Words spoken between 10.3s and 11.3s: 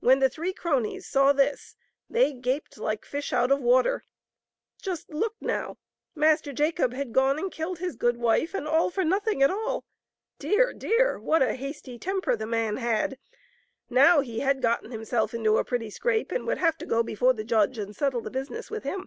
Dear, dear!